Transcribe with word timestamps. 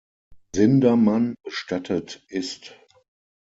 Sindermann 0.55 1.35
bestattet 1.43 2.23
ist. 2.27 2.75